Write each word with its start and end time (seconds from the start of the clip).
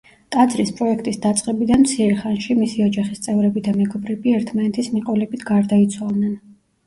ტაძრის 0.35 0.69
პროექტის 0.77 1.17
დაწყებიდან 1.25 1.81
მცირე 1.83 2.15
ხანში 2.21 2.55
მისი 2.61 2.81
ოჯახის 2.87 3.21
წევრები 3.27 3.63
და 3.67 3.75
მეგობრები 3.83 4.35
ერთმანეთის 4.39 4.89
მიყოლებით 4.95 5.47
გარდაიცვალნენ. 5.53 6.35